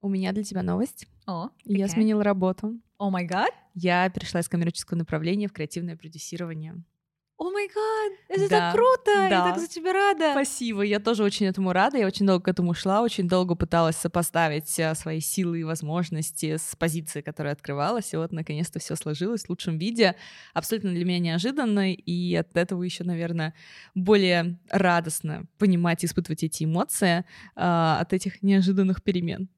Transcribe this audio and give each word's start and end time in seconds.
У 0.00 0.08
меня 0.08 0.32
для 0.32 0.44
тебя 0.44 0.62
новость. 0.62 1.06
О, 1.26 1.50
Я 1.64 1.86
какая? 1.86 1.94
сменила 1.94 2.22
работу. 2.22 2.80
О 2.98 3.10
май 3.10 3.24
гад. 3.24 3.50
Я 3.74 4.08
перешла 4.10 4.40
из 4.40 4.48
коммерческого 4.48 4.96
направления 4.96 5.48
в 5.48 5.52
креативное 5.52 5.96
продюсирование. 5.96 6.82
О 7.36 7.50
май 7.50 7.68
гад. 7.68 8.18
Это 8.28 8.48
Да, 8.48 8.58
так 8.58 8.74
круто. 8.74 9.10
Я 9.10 9.28
да. 9.30 9.44
так 9.50 9.60
за 9.60 9.68
тебя 9.68 9.92
рада. 9.92 10.32
Спасибо, 10.32 10.82
я 10.82 10.98
тоже 10.98 11.22
очень 11.22 11.46
этому 11.46 11.72
рада. 11.72 11.96
Я 11.96 12.06
очень 12.06 12.26
долго 12.26 12.44
к 12.44 12.48
этому 12.48 12.74
шла, 12.74 13.02
очень 13.02 13.28
долго 13.28 13.54
пыталась 13.54 13.96
сопоставить 13.96 14.76
э, 14.78 14.94
свои 14.96 15.20
силы 15.20 15.60
и 15.60 15.64
возможности 15.64 16.56
с 16.56 16.74
позицией, 16.76 17.22
которая 17.22 17.52
открывалась. 17.52 18.12
И 18.12 18.16
вот 18.16 18.32
наконец-то 18.32 18.80
все 18.80 18.96
сложилось 18.96 19.44
в 19.44 19.50
лучшем 19.50 19.78
виде. 19.78 20.16
Абсолютно 20.52 20.90
для 20.90 21.04
меня 21.04 21.20
неожиданно. 21.20 21.92
И 21.92 22.34
от 22.34 22.56
этого 22.56 22.82
еще, 22.82 23.04
наверное, 23.04 23.54
более 23.94 24.58
радостно 24.70 25.44
понимать 25.58 26.02
и 26.02 26.06
испытывать 26.06 26.42
эти 26.42 26.64
эмоции 26.64 27.24
а, 27.54 28.00
от 28.00 28.12
этих 28.12 28.42
неожиданных 28.42 29.02
перемен. 29.02 29.48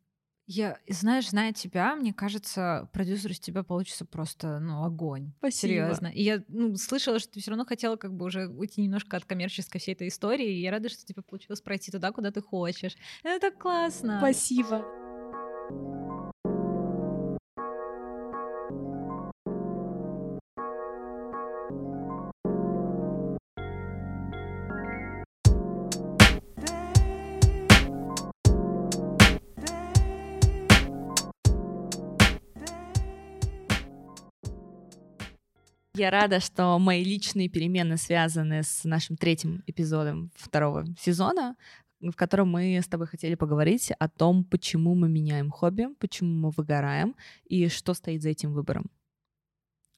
Я, 0.52 0.78
знаешь, 0.88 1.30
зная 1.30 1.52
тебя, 1.52 1.94
мне 1.94 2.12
кажется, 2.12 2.88
продюсер 2.92 3.30
из 3.30 3.38
тебя 3.38 3.62
получится 3.62 4.04
просто, 4.04 4.58
ну, 4.58 4.82
огонь. 4.82 5.30
Спасибо. 5.38 5.68
Серьезно. 5.68 6.08
И 6.08 6.24
я 6.24 6.42
ну, 6.48 6.74
слышала, 6.74 7.20
что 7.20 7.30
ты 7.30 7.40
все 7.40 7.52
равно 7.52 7.64
хотела 7.64 7.94
как 7.94 8.12
бы 8.12 8.26
уже 8.26 8.48
уйти 8.48 8.82
немножко 8.82 9.16
от 9.16 9.24
коммерческой 9.24 9.78
всей 9.78 9.92
этой 9.92 10.08
истории. 10.08 10.58
И 10.58 10.60
я 10.60 10.72
рада, 10.72 10.88
что 10.88 11.06
тебе 11.06 11.22
получилось 11.22 11.60
пройти 11.60 11.92
туда, 11.92 12.10
куда 12.10 12.32
ты 12.32 12.42
хочешь. 12.42 12.96
Это 13.22 13.38
так 13.38 13.58
классно. 13.60 14.18
Спасибо. 14.18 14.84
Я 36.00 36.08
рада, 36.10 36.40
что 36.40 36.78
мои 36.78 37.04
личные 37.04 37.50
перемены 37.50 37.98
связаны 37.98 38.62
с 38.62 38.84
нашим 38.84 39.18
третьим 39.18 39.62
эпизодом 39.66 40.30
второго 40.34 40.86
сезона, 40.98 41.56
в 42.00 42.12
котором 42.12 42.48
мы 42.48 42.80
с 42.82 42.88
тобой 42.88 43.06
хотели 43.06 43.34
поговорить 43.34 43.92
о 43.98 44.08
том, 44.08 44.44
почему 44.44 44.94
мы 44.94 45.10
меняем 45.10 45.50
хобби, 45.50 45.88
почему 45.98 46.30
мы 46.30 46.50
выгораем 46.56 47.14
и 47.44 47.68
что 47.68 47.92
стоит 47.92 48.22
за 48.22 48.30
этим 48.30 48.54
выбором. 48.54 48.86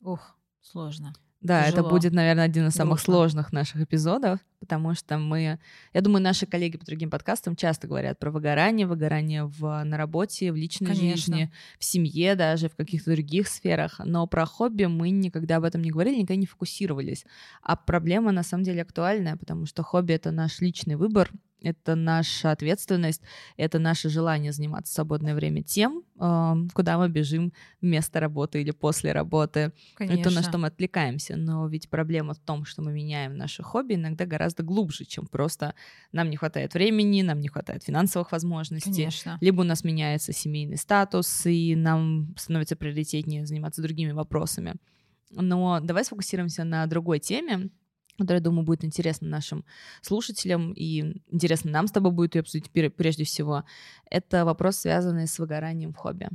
Ух, 0.00 0.36
сложно. 0.60 1.14
Да, 1.40 1.66
это 1.66 1.76
Тяжело. 1.76 1.90
будет, 1.90 2.12
наверное, 2.12 2.46
один 2.46 2.66
из 2.66 2.74
самых 2.74 2.96
Грустно. 2.96 3.12
сложных 3.14 3.52
наших 3.52 3.82
эпизодов, 3.82 4.40
потому 4.62 4.94
что 4.94 5.18
мы, 5.18 5.58
я 5.92 6.00
думаю, 6.00 6.22
наши 6.22 6.46
коллеги 6.46 6.76
по 6.76 6.86
другим 6.86 7.10
подкастам 7.10 7.56
часто 7.56 7.88
говорят 7.88 8.20
про 8.20 8.30
выгорание, 8.30 8.86
выгорание 8.86 9.44
в, 9.44 9.82
на 9.82 9.96
работе, 9.96 10.52
в 10.52 10.56
личной 10.56 10.86
Конечно. 10.86 11.36
жизни, 11.36 11.52
в 11.80 11.84
семье 11.84 12.36
даже, 12.36 12.68
в 12.68 12.76
каких-то 12.76 13.10
других 13.10 13.48
сферах, 13.48 14.00
но 14.04 14.24
про 14.28 14.46
хобби 14.46 14.84
мы 14.84 15.10
никогда 15.10 15.56
об 15.56 15.64
этом 15.64 15.82
не 15.82 15.90
говорили, 15.90 16.14
никогда 16.14 16.36
не 16.36 16.46
фокусировались. 16.46 17.26
А 17.60 17.74
проблема 17.74 18.30
на 18.30 18.44
самом 18.44 18.62
деле 18.62 18.82
актуальная, 18.82 19.36
потому 19.36 19.66
что 19.66 19.82
хобби— 19.82 20.12
это 20.14 20.30
наш 20.30 20.60
личный 20.60 20.94
выбор, 20.94 21.28
это 21.62 21.94
наша 21.94 22.50
ответственность, 22.50 23.22
это 23.56 23.78
наше 23.78 24.08
желание 24.08 24.52
заниматься 24.52 24.92
в 24.92 24.94
свободное 24.94 25.34
время 25.34 25.62
тем, 25.62 26.02
э, 26.18 26.54
куда 26.74 26.98
мы 26.98 27.08
бежим 27.08 27.52
вместо 27.80 28.20
работы 28.20 28.60
или 28.60 28.72
после 28.72 29.12
работы. 29.12 29.72
Конечно. 29.94 30.20
Это 30.20 30.30
на 30.30 30.42
что 30.42 30.58
мы 30.58 30.68
отвлекаемся. 30.68 31.36
Но 31.36 31.66
ведь 31.68 31.88
проблема 31.88 32.34
в 32.34 32.38
том, 32.38 32.64
что 32.64 32.82
мы 32.82 32.92
меняем 32.92 33.36
наше 33.36 33.62
хобби 33.62 33.94
иногда 33.94 34.26
гораздо 34.26 34.51
глубже, 34.60 35.04
чем 35.04 35.26
просто 35.26 35.74
нам 36.12 36.28
не 36.28 36.36
хватает 36.36 36.74
времени, 36.74 37.22
нам 37.22 37.40
не 37.40 37.48
хватает 37.48 37.84
финансовых 37.84 38.32
возможностей. 38.32 38.90
Конечно. 38.92 39.38
Либо 39.40 39.60
у 39.60 39.64
нас 39.64 39.84
меняется 39.84 40.32
семейный 40.32 40.76
статус, 40.76 41.46
и 41.46 41.74
нам 41.76 42.34
становится 42.36 42.76
приоритетнее 42.76 43.46
заниматься 43.46 43.82
другими 43.82 44.12
вопросами. 44.12 44.74
Но 45.30 45.80
давай 45.80 46.04
сфокусируемся 46.04 46.64
на 46.64 46.86
другой 46.86 47.18
теме, 47.18 47.70
которая, 48.18 48.42
думаю, 48.42 48.64
будет 48.64 48.84
интересна 48.84 49.28
нашим 49.28 49.64
слушателям 50.02 50.72
и 50.72 51.22
интересно 51.30 51.70
нам 51.70 51.86
с 51.86 51.92
тобой 51.92 52.12
будет 52.12 52.34
ее 52.34 52.40
обсудить 52.40 52.70
прежде 52.70 53.24
всего. 53.24 53.64
Это 54.10 54.44
вопрос, 54.44 54.76
связанный 54.76 55.26
с 55.26 55.38
выгоранием 55.38 55.92
в 55.94 55.96
хобби. 55.96 56.28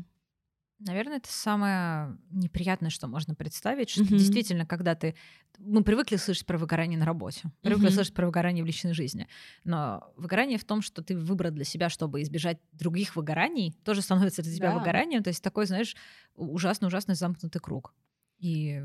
Наверное, 0.79 1.17
это 1.17 1.31
самое 1.31 2.17
неприятное, 2.29 2.91
что 2.91 3.07
можно 3.07 3.33
представить, 3.33 3.89
что 3.89 4.03
Мгм. 4.03 4.13
действительно, 4.13 4.65
когда 4.67 4.93
ты... 4.93 5.15
Мы 5.57 5.83
привыкли 5.83 6.17
слышать 6.17 6.45
про 6.45 6.59
выгорание 6.59 6.99
на 6.99 7.05
работе, 7.05 7.49
привыкли 7.63 7.89
Мгм. 7.89 7.89
слышать 7.89 8.13
про 8.13 8.27
выгорание 8.27 8.63
в 8.63 8.67
личной 8.67 8.93
жизни, 8.93 9.27
но 9.63 10.13
выгорание 10.17 10.59
в 10.59 10.65
том, 10.65 10.83
что 10.83 11.01
ты 11.01 11.17
выбрал 11.17 11.49
для 11.51 11.63
себя, 11.65 11.89
чтобы 11.89 12.21
избежать 12.21 12.59
других 12.73 13.15
выгораний, 13.15 13.73
тоже 13.83 14.03
становится 14.03 14.43
для 14.43 14.53
тебя 14.53 14.71
Да. 14.71 14.71
выгоранием, 14.71 15.23
то 15.23 15.29
есть 15.29 15.41
такой, 15.43 15.65
знаешь, 15.65 15.95
ужасно-ужасно 16.35 17.15
замкнутый 17.15 17.59
круг. 17.59 17.95
И, 18.37 18.83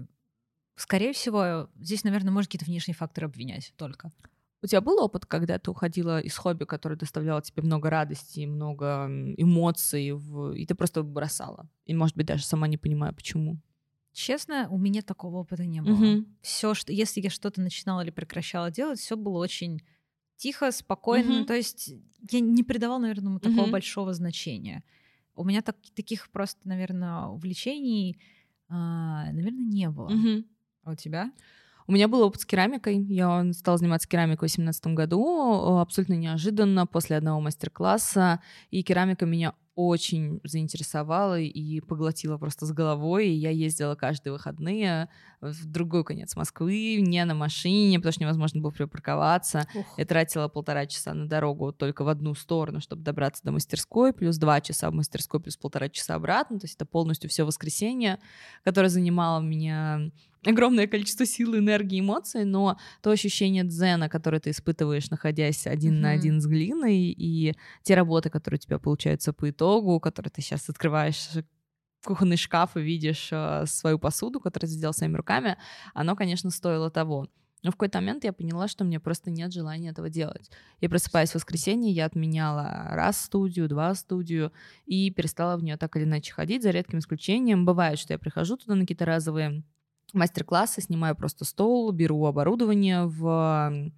скорее 0.77 1.13
всего, 1.15 1.71
здесь, 1.81 2.05
наверное, 2.05 2.33
можно 2.33 2.49
какие-то 2.49 2.67
внешние 2.67 2.97
факторы 2.97 3.27
обвинять 3.27 3.75
только. 3.77 4.13
У 4.63 4.67
тебя 4.67 4.81
был 4.81 5.03
опыт, 5.03 5.27
когда 5.27 5.59
ты 5.59 5.71
уходила 5.71 6.21
из 6.21 6.37
хобби, 6.37 6.65
которое 6.65 6.95
доставляло 6.97 7.43
тебе 7.43 7.63
много 7.63 7.91
радости, 7.91 8.47
много 8.47 9.07
эмоций, 9.37 10.13
в- 10.13 10.53
и 10.53 10.65
ты 10.67 10.75
просто 10.77 11.03
бросала? 11.03 11.69
И, 11.85 11.95
может 11.95 12.17
быть, 12.17 12.27
даже 12.27 12.45
сама 12.45 12.69
не 12.69 12.77
понимая, 12.79 13.13
почему. 13.13 13.59
Честно, 14.13 14.69
у 14.71 14.79
меня 14.79 15.03
такого 15.03 15.39
опыта 15.39 15.65
не 15.67 15.83
было. 15.83 15.95
Мгм. 15.95 16.27
Все, 16.43 16.75
что 16.75 16.93
если 16.93 17.21
я 17.21 17.31
что-то 17.31 17.61
начинала 17.61 18.03
или 18.03 18.11
прекращала 18.11 18.71
делать, 18.71 19.01
все 19.01 19.17
было 19.17 19.39
очень 19.39 19.83
тихо, 20.37 20.71
спокойно. 20.71 21.39
Мгм. 21.39 21.47
То 21.47 21.55
есть 21.55 21.93
я 22.31 22.41
не 22.41 22.63
придавала, 22.63 22.99
наверное, 23.01 23.39
такого 23.41 23.63
Мгм. 23.63 23.73
большого 23.73 24.13
значения. 24.15 24.85
У 25.35 25.45
меня 25.45 25.63
так- 25.63 25.77
таких 25.95 26.31
просто, 26.31 26.69
наверное, 26.69 27.27
увлечений, 27.27 28.19
а, 28.69 29.25
наверное, 29.33 29.65
не 29.65 29.89
было. 29.89 30.09
Мгм. 30.11 30.45
А 30.85 30.93
у 30.93 30.95
тебя? 30.95 31.33
У 31.87 31.93
меня 31.93 32.09
был 32.09 32.23
опыт 32.23 32.41
с 32.41 32.47
керамикой. 32.47 33.03
Я 33.03 33.45
стала 33.53 33.79
заниматься 33.79 34.09
керамикой 34.09 34.49
в 34.49 34.53
2018 34.53 34.87
году, 34.95 35.79
э, 35.79 35.81
абсолютно 35.81 36.15
неожиданно, 36.15 36.87
после 36.87 37.17
одного 37.17 37.41
мастер-класса. 37.41 38.41
И 38.71 38.83
керамика 38.83 39.27
меня 39.27 39.55
очень 39.75 40.41
заинтересовала 40.45 41.41
и 41.41 41.81
поглотила 41.81 42.37
просто 42.39 42.67
с 42.67 42.73
головой. 42.73 43.29
И 43.29 43.33
я 43.35 43.51
ездила 43.51 43.95
каждые 43.95 44.33
выходные 44.33 45.09
в 45.41 45.65
другой 45.67 46.05
конец 46.05 46.37
Москвы, 46.37 46.97
не 47.01 47.25
на 47.25 47.35
машине, 47.35 47.99
потому 47.99 48.13
что 48.13 48.21
невозможно 48.23 48.61
было 48.61 48.71
припарковаться. 48.71 49.67
Я 49.97 50.05
тратила 50.05 50.49
полтора 50.49 50.87
часа 50.87 51.15
на 51.15 51.27
дорогу 51.27 51.73
только 51.73 52.05
в 52.05 52.09
одну 52.09 52.35
сторону, 52.35 52.81
чтобы 52.81 53.03
добраться 53.03 53.43
до 53.45 53.53
мастерской, 53.53 54.13
плюс 54.13 54.37
два 54.37 54.61
часа 54.61 54.91
в 54.91 54.95
мастерской, 54.95 55.41
плюс 55.41 55.57
полтора 55.57 55.89
часа 55.89 56.15
обратно. 56.17 56.59
То 56.61 56.65
есть 56.65 56.77
это 56.77 56.85
полностью 56.87 57.31
все 57.31 57.45
воскресенье, 57.45 58.19
которое 58.65 58.89
занимало 58.89 59.41
у 59.41 59.43
меня 59.43 60.11
огромное 60.45 60.89
количество 60.89 61.25
сил, 61.25 61.57
энергии, 61.57 62.01
эмоций, 62.01 62.45
но 62.45 62.77
то 63.01 63.11
ощущение 63.13 63.63
дзена, 63.63 64.09
которое 64.09 64.41
ты 64.41 64.51
испытываешь, 64.51 65.09
находясь 65.09 65.69
один 65.69 66.01
на 66.01 66.09
Мгм. 66.09 66.19
один 66.19 66.41
с 66.41 66.47
глиной, 66.47 66.97
и 67.17 67.55
те 67.85 67.95
работы, 67.95 68.29
которые 68.29 68.59
у 68.59 68.61
тебя 68.61 68.79
получаются 68.81 69.33
по 69.33 69.49
итогу, 69.51 69.62
которые 70.01 70.31
ты 70.31 70.43
сейчас 70.43 70.69
открываешь 70.69 71.29
кухонный 72.05 72.37
шкаф 72.37 72.77
и 72.77 72.81
видишь 72.81 73.29
э, 73.31 73.65
свою 73.67 73.99
посуду, 73.99 74.41
которую 74.41 74.69
ты 74.69 74.75
сделал 74.75 74.93
своими 74.93 75.17
руками, 75.17 75.57
оно, 75.95 76.17
конечно, 76.17 76.51
стоило 76.51 76.91
того. 76.91 77.29
Но 77.63 77.71
в 77.71 77.75
какой-то 77.75 78.01
момент 78.01 78.25
я 78.25 78.33
поняла, 78.33 78.67
что 78.67 78.85
мне 78.85 78.99
просто 78.99 79.31
нет 79.31 79.53
желания 79.53 79.91
этого 79.91 80.11
делать. 80.11 80.51
Я 80.81 80.89
просыпаюсь 80.89 81.31
в 81.31 81.37
воскресенье, 81.37 81.93
я 81.93 82.07
отменяла 82.07 82.89
раз 82.91 83.21
студию, 83.21 83.69
два 83.69 83.95
студию 83.95 84.53
и 84.85 85.11
перестала 85.11 85.57
в 85.57 85.63
нее 85.63 85.77
так 85.77 85.97
или 85.97 86.05
иначе 86.05 86.33
ходить, 86.33 86.65
за 86.65 86.71
редким 86.71 86.99
исключением. 86.99 87.65
Бывает, 87.65 88.01
что 88.01 88.15
я 88.15 88.19
прихожу 88.19 88.57
туда 88.57 88.75
на 88.75 88.81
какие-то 88.81 89.05
разовые 89.05 89.63
мастер-классы, 90.13 90.83
снимаю 90.83 91.15
просто 91.15 91.45
стол, 91.45 91.93
беру 91.93 92.25
оборудование 92.27 93.07
в 93.07 93.93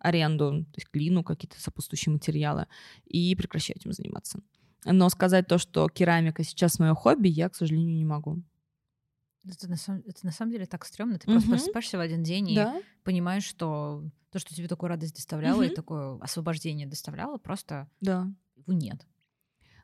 аренду, 0.00 0.64
то 0.64 0.76
есть 0.76 0.90
клину, 0.90 1.22
какие-то 1.22 1.60
сопутствующие 1.60 2.12
материалы, 2.12 2.66
и 3.04 3.34
прекращаю 3.36 3.78
этим 3.78 3.92
заниматься. 3.92 4.40
Но 4.84 5.08
сказать 5.08 5.46
то, 5.48 5.58
что 5.58 5.88
керамика 5.88 6.44
сейчас 6.44 6.78
мое 6.78 6.94
хобби, 6.94 7.28
я, 7.28 7.48
к 7.48 7.56
сожалению, 7.56 7.96
не 7.96 8.04
могу. 8.04 8.42
Это 9.46 9.68
на, 9.68 9.76
самом, 9.76 10.02
это 10.06 10.26
на 10.26 10.32
самом 10.32 10.52
деле 10.52 10.66
так 10.66 10.84
стрёмно. 10.84 11.18
Ты 11.18 11.28
просто 11.28 11.48
Мгм. 11.48 11.48
просыпаешься 11.48 11.96
в 11.96 12.00
один 12.00 12.22
день 12.22 12.50
и 12.50 12.68
понимаешь, 13.04 13.44
что 13.44 14.04
то, 14.30 14.38
что 14.38 14.54
тебе 14.54 14.68
такую 14.68 14.88
радость 14.88 15.14
доставляло 15.14 15.62
и 15.62 15.70
Мгм. 15.70 15.74
такое 15.74 16.18
освобождение 16.20 16.86
доставляло, 16.86 17.38
просто 17.38 17.88
Да. 18.00 18.28
его 18.56 18.72
нет. 18.72 19.06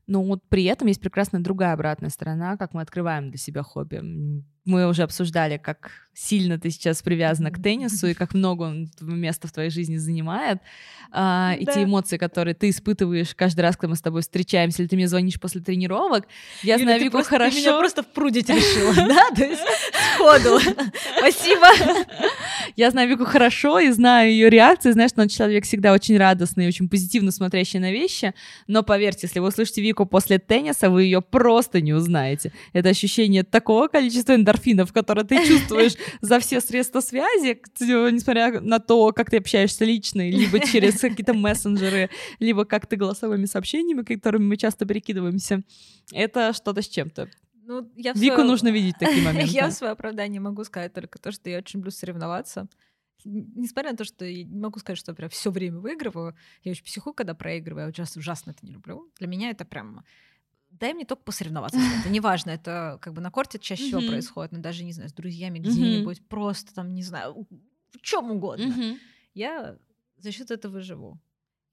Но 0.07 0.23
вот 0.23 0.43
при 0.49 0.65
этом 0.65 0.89
есть 0.89 1.01
прекрасная 1.01 1.41
другая 1.41 1.73
обратная 1.73 2.11
сторона, 2.11 2.57
как 2.57 2.75
мы 2.75 2.83
открываем 2.83 3.31
для 3.31 3.39
себя 3.39 3.63
хобби. 3.63 4.03
Мы 4.65 4.89
уже 4.89 5.03
обсуждали, 5.03 5.59
как 5.59 6.05
сильно 6.15 6.59
ты 6.59 6.71
сейчас 6.71 7.03
привязана 7.03 7.51
к 7.51 7.61
теннису 7.61 8.07
и 8.07 8.15
как 8.15 8.35
много 8.35 8.63
он 8.63 8.89
места 9.01 9.49
в 9.49 9.53
твоей 9.53 9.71
жизни 9.71 9.97
занимает. 9.97 10.59
А, 11.11 11.55
и 11.59 11.65
те 11.67 11.85
эмоции, 11.85 12.17
которые 12.17 12.55
ты 12.55 12.71
испытываешь 12.71 13.35
каждый 13.35 13.61
раз, 13.61 13.77
когда 13.77 13.91
мы 13.91 13.97
с 13.97 14.01
тобой 14.01 14.23
встречаемся, 14.23 14.83
или 14.83 14.89
ты 14.89 14.97
мне 14.97 15.07
звонишь 15.07 15.41
после 15.41 15.61
тренировок, 15.61 16.27
я 16.63 16.77
или 16.77 16.85
знаю 16.85 17.01
Вику 17.01 17.13
просто, 17.13 17.31
хорошо. 17.31 17.55
Ты 17.55 17.61
меня 17.61 17.79
просто 17.79 18.03
впрудить 18.03 18.49
решила, 18.49 18.95
да? 18.97 19.31
То 19.31 19.45
есть 19.45 19.63
сходу. 20.15 20.59
Спасибо. 21.19 21.67
Я 22.77 22.91
знаю 22.91 23.09
Вику 23.09 23.25
хорошо 23.25 23.79
и 23.79 23.91
знаю 23.91 24.31
ее 24.31 24.51
реакции, 24.51 24.91
знаю, 24.93 25.09
что 25.09 25.23
он 25.23 25.29
человек 25.29 25.65
всегда 25.65 25.93
очень 25.93 26.17
радостный 26.17 26.65
и 26.65 26.69
очень 26.69 26.89
позитивно 26.89 27.31
смотрящий 27.31 27.79
на 27.79 27.93
вещи, 27.93 28.35
но 28.67 28.83
поверьте, 28.83 29.21
если 29.27 29.39
вы 29.39 29.49
услышите 29.49 29.83
Вику 29.83 30.07
после 30.07 30.39
тенниса, 30.39 30.91
вы 30.91 31.05
ее 31.05 31.23
просто 31.23 31.81
не 31.81 31.93
узнаете. 31.93 32.53
Это 32.73 32.89
ощущение 32.89 33.45
такого 33.45 33.89
количества 33.89 34.35
эндорфинов, 34.35 34.54
которые 34.93 35.25
ты 35.25 35.47
чувствуешь 35.47 35.95
за 36.21 36.39
все 36.39 36.61
средства 36.61 37.01
связи, 37.01 37.61
несмотря 37.81 38.61
на 38.61 38.79
то, 38.79 39.13
как 39.13 39.31
ты 39.31 39.39
общаешься 39.39 39.85
лично, 39.85 40.29
либо 40.29 40.61
через 40.61 41.01
какие-то 41.01 41.35
мессенджеры, 41.35 42.11
либо 42.39 42.65
как 42.65 42.87
ты 42.87 42.97
голосовыми 42.97 43.47
сообщениями, 43.47 44.03
которыми 44.03 44.45
мы 44.45 44.57
часто 44.57 44.87
перекидываемся, 44.87 45.63
это 46.13 46.53
что-то 46.53 46.83
с 46.83 46.89
чем-то. 46.89 47.29
Ну, 47.67 47.91
я 47.97 48.13
Вику 48.13 48.37
свое... 48.37 48.49
нужно 48.49 48.69
видеть 48.69 48.97
такие 48.99 49.23
моменты. 49.25 49.53
я 49.53 49.69
в 49.69 49.73
свое 49.73 49.93
оправдание 49.93 50.41
могу 50.41 50.65
сказать 50.65 50.93
только 50.93 51.19
то, 51.19 51.33
что 51.33 51.49
я 51.49 51.59
очень 51.59 51.79
люблю 51.79 51.91
соревноваться. 51.91 52.69
Несмотря 53.25 53.93
на 53.93 53.97
то, 53.97 54.05
что 54.05 54.27
я 54.27 54.45
не 54.45 54.61
могу 54.61 54.79
сказать, 54.81 54.99
что 54.99 55.13
я 55.13 55.17
прям 55.17 55.31
все 55.31 55.51
время 55.51 55.79
выигрываю, 55.79 56.37
я 56.63 56.73
очень 56.73 56.85
психую, 56.85 57.15
когда 57.15 57.35
проигрываю, 57.35 57.87
я 57.87 57.91
ужасно, 57.91 58.21
ужасно 58.21 58.51
это 58.51 58.67
не 58.67 58.73
люблю. 58.73 59.11
Для 59.19 59.29
меня 59.29 59.49
это 59.49 59.65
прям 59.65 60.05
дай 60.79 60.95
мне 60.95 61.05
только 61.05 61.23
посоревноваться. 61.23 61.79
Это 62.01 62.09
неважно, 62.11 62.51
это 62.51 62.99
как 63.01 63.13
бы 63.15 63.21
на 63.21 63.31
корте 63.31 63.59
чаще 63.59 63.87
всего 63.87 64.01
происходит, 64.01 64.53
но 64.53 64.59
даже, 64.59 64.85
не 64.85 64.93
знаю, 64.93 65.09
с 65.09 65.13
друзьями 65.13 65.59
где-нибудь, 65.59 66.27
просто 66.29 66.75
там, 66.75 66.95
не 66.95 67.03
знаю, 67.03 67.47
в 67.91 68.01
чем 68.01 68.31
угодно. 68.31 68.99
Я 69.35 69.79
за 70.19 70.33
счет 70.33 70.51
этого 70.51 70.81
живу. 70.81 71.21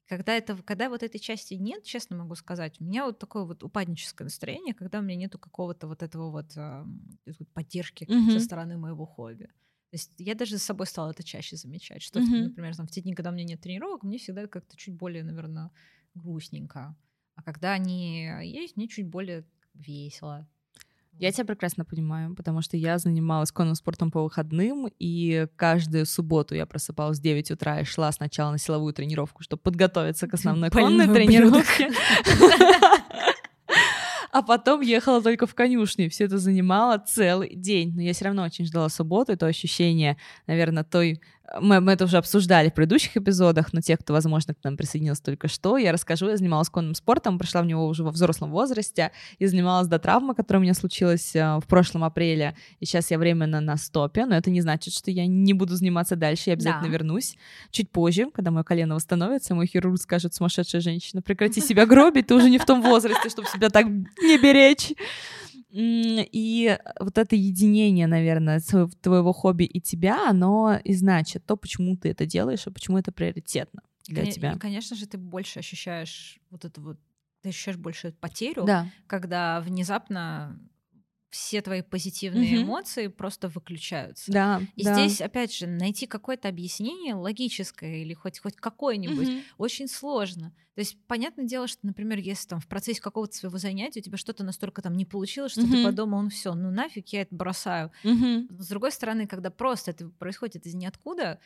Когда, 0.07 0.35
это, 0.35 0.57
когда 0.63 0.89
вот 0.89 1.03
этой 1.03 1.19
части 1.19 1.53
нет, 1.53 1.85
честно 1.85 2.17
могу 2.17 2.35
сказать, 2.35 2.81
у 2.81 2.83
меня 2.83 3.05
вот 3.05 3.17
такое 3.17 3.45
вот 3.45 3.63
упадническое 3.63 4.25
настроение, 4.25 4.73
когда 4.73 4.99
у 4.99 5.01
меня 5.01 5.15
нету 5.15 5.39
какого-то 5.39 5.87
вот 5.87 6.03
этого 6.03 6.29
вот 6.31 6.51
э, 6.57 6.85
поддержки 7.53 8.03
mm-hmm. 8.03 8.33
со 8.33 8.39
стороны 8.41 8.77
моего 8.77 9.05
хобби. 9.05 9.45
То 9.45 9.93
есть 9.93 10.11
я 10.17 10.35
даже 10.35 10.57
за 10.57 10.59
собой 10.59 10.87
стала 10.87 11.11
это 11.11 11.23
чаще 11.23 11.55
замечать, 11.55 12.01
что, 12.01 12.19
mm-hmm. 12.19 12.43
например, 12.43 12.75
там, 12.75 12.87
в 12.87 12.91
те 12.91 13.01
дни, 13.01 13.13
когда 13.13 13.29
у 13.29 13.33
меня 13.33 13.45
нет 13.45 13.61
тренировок, 13.61 14.03
мне 14.03 14.17
всегда 14.17 14.47
как-то 14.47 14.75
чуть 14.75 14.95
более, 14.95 15.23
наверное, 15.23 15.71
грустненько. 16.13 16.93
А 17.41 17.51
когда 17.53 17.73
они 17.73 18.29
есть, 18.43 18.77
мне 18.77 18.87
чуть 18.87 19.07
более 19.07 19.43
весело. 19.73 20.47
Я 21.13 21.31
тебя 21.31 21.45
прекрасно 21.45 21.85
понимаю, 21.85 22.35
потому 22.35 22.61
что 22.61 22.77
я 22.77 22.97
занималась 22.97 23.51
конным 23.51 23.75
спортом 23.75 24.11
по 24.11 24.23
выходным, 24.23 24.87
и 24.99 25.47
каждую 25.55 26.05
субботу 26.05 26.55
я 26.55 26.65
просыпалась 26.65 27.19
в 27.19 27.21
9 27.21 27.51
утра 27.51 27.81
и 27.81 27.83
шла 27.83 28.11
сначала 28.11 28.51
на 28.51 28.57
силовую 28.57 28.93
тренировку, 28.93 29.43
чтобы 29.43 29.61
подготовиться 29.61 30.27
к 30.27 30.33
основной 30.33 30.69
конной 30.69 31.07
тренировке. 31.07 31.91
А 34.33 34.43
потом 34.43 34.79
ехала 34.79 35.21
только 35.21 35.45
в 35.45 35.53
конюшне, 35.53 36.07
все 36.07 36.23
это 36.23 36.37
занимало 36.37 36.97
целый 36.97 37.53
день. 37.53 37.93
Но 37.93 38.01
я 38.01 38.13
все 38.13 38.23
равно 38.25 38.43
очень 38.43 38.65
ждала 38.65 38.87
субботу, 38.87 39.33
это 39.33 39.45
ощущение, 39.45 40.15
наверное, 40.47 40.85
той 40.85 41.19
мы, 41.59 41.81
мы 41.81 41.93
это 41.93 42.05
уже 42.05 42.17
обсуждали 42.17 42.69
в 42.69 42.73
предыдущих 42.73 43.17
эпизодах, 43.17 43.73
но 43.73 43.81
те, 43.81 43.97
кто, 43.97 44.13
возможно, 44.13 44.53
к 44.53 44.63
нам 44.63 44.77
присоединился 44.77 45.23
только 45.23 45.47
что, 45.47 45.77
я 45.77 45.91
расскажу. 45.91 46.29
Я 46.29 46.37
занималась 46.37 46.69
конным 46.69 46.95
спортом, 46.95 47.37
прошла 47.37 47.61
в 47.61 47.65
него 47.65 47.87
уже 47.87 48.03
во 48.03 48.11
взрослом 48.11 48.51
возрасте 48.51 49.11
и 49.39 49.45
занималась 49.45 49.87
до 49.87 49.99
травмы, 49.99 50.35
которая 50.35 50.59
у 50.59 50.63
меня 50.63 50.73
случилась 50.73 51.35
э, 51.35 51.57
в 51.57 51.67
прошлом 51.67 52.03
апреле. 52.03 52.55
И 52.79 52.85
сейчас 52.85 53.11
я 53.11 53.17
временно 53.17 53.59
на 53.59 53.77
стопе, 53.77 54.25
но 54.25 54.35
это 54.35 54.49
не 54.49 54.61
значит, 54.61 54.93
что 54.93 55.11
я 55.11 55.27
не 55.27 55.53
буду 55.53 55.75
заниматься 55.75 56.15
дальше, 56.15 56.49
я 56.51 56.53
обязательно 56.53 56.87
да. 56.87 56.93
вернусь 56.93 57.35
чуть 57.71 57.89
позже, 57.89 58.29
когда 58.33 58.51
мое 58.51 58.63
колено 58.63 58.95
восстановится, 58.95 59.55
мой 59.55 59.67
хирург 59.67 59.99
скажет, 59.99 60.33
сумасшедшая 60.33 60.81
женщина, 60.81 61.21
прекрати 61.21 61.61
себя 61.61 61.85
гробить, 61.85 62.27
ты 62.27 62.35
уже 62.35 62.49
не 62.49 62.57
в 62.57 62.65
том 62.65 62.81
возрасте, 62.81 63.29
чтобы 63.29 63.47
себя 63.47 63.69
так 63.69 63.85
не 63.87 64.37
беречь. 64.37 64.93
И 65.71 66.77
вот 66.99 67.17
это 67.17 67.35
единение, 67.35 68.07
наверное, 68.07 68.61
твоего 69.01 69.33
хобби 69.33 69.63
и 69.63 69.79
тебя, 69.79 70.29
оно 70.29 70.79
и 70.83 70.93
значит 70.93 71.45
то, 71.45 71.55
почему 71.55 71.95
ты 71.95 72.09
это 72.09 72.25
делаешь, 72.25 72.67
и 72.67 72.71
почему 72.71 72.97
это 72.97 73.11
приоритетно 73.11 73.81
для 74.07 74.23
и, 74.23 74.31
тебя. 74.31 74.53
И, 74.53 74.59
конечно 74.59 74.95
же, 74.95 75.07
ты 75.07 75.17
больше 75.17 75.59
ощущаешь 75.59 76.39
вот 76.49 76.65
это 76.65 76.81
вот, 76.81 76.99
ты 77.41 77.49
ощущаешь 77.49 77.77
больше 77.77 78.11
потерю, 78.19 78.65
да. 78.65 78.87
когда 79.07 79.61
внезапно 79.61 80.59
все 81.31 81.61
твои 81.61 81.81
позитивные 81.81 82.57
Мгм. 82.57 82.57
эмоции 82.57 83.07
просто 83.07 83.47
выключаются. 83.49 84.35
Да, 84.35 84.67
И 84.75 84.83
да. 84.83 84.85
здесь, 84.85 85.21
опять 85.21 85.55
же, 85.55 85.65
найти 85.67 86.05
какое-то 86.07 86.49
объяснение 86.49 87.15
логическое 87.15 88.01
или 88.03 88.13
хоть, 88.13 88.39
хоть 88.39 88.57
какое-нибудь 88.57 89.31
Мгм. 89.31 89.45
очень 89.57 89.87
сложно. 89.87 90.51
То 90.75 90.81
есть, 90.81 90.97
понятное 91.07 91.45
дело, 91.45 91.67
что, 91.67 91.87
например, 91.87 92.19
если 92.19 92.49
там 92.49 92.59
в 92.59 92.67
процессе 92.67 93.01
какого-то 93.01 93.35
своего 93.35 93.57
занятия 93.57 94.01
у 94.01 94.03
тебя 94.03 94.17
что-то 94.17 94.43
настолько 94.43 94.81
там 94.81 94.93
не 94.93 95.05
получилось, 95.05 95.53
что 95.53 95.67
ты 95.67 95.77
Мгм. 95.77 95.79
подумал, 95.79 96.21
ну 96.21 96.29
все, 96.29 96.53
ну 96.53 96.69
нафиг 96.71 97.09
я 97.09 97.21
это 97.21 97.33
бросаю. 97.35 97.91
Мгм. 98.03 98.49
С 98.49 98.67
другой 98.69 98.91
стороны, 98.91 99.27
когда 99.27 99.51
просто 99.51 99.91
это 99.91 100.09
происходит 100.09 100.65
из 100.65 100.73
ниоткуда, 100.75 101.39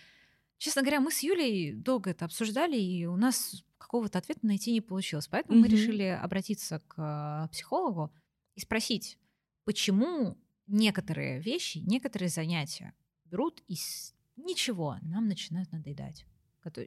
честно 0.57 0.81
говоря, 0.81 1.01
мы 1.01 1.11
с 1.11 1.19
Юлей 1.23 1.73
долго 1.73 2.11
это 2.11 2.25
обсуждали, 2.25 2.77
и 2.77 3.05
у 3.05 3.15
нас 3.17 3.63
какого-то 3.77 4.19
ответа 4.19 4.45
найти 4.47 4.71
не 4.71 4.81
получилось. 4.81 5.27
Поэтому 5.27 5.59
мы 5.59 5.67
Мгм. 5.67 5.67
решили 5.67 6.03
обратиться 6.03 6.79
к 6.87 7.45
э, 7.47 7.49
психологу 7.51 8.13
и 8.55 8.61
спросить, 8.61 9.17
почему 9.65 10.37
некоторые 10.67 11.41
вещи, 11.41 11.79
некоторые 11.79 12.29
занятия 12.29 12.93
берут 13.25 13.61
из 13.67 14.13
ничего, 14.37 14.97
нам 15.01 15.27
начинают 15.27 15.71
надоедать. 15.71 16.25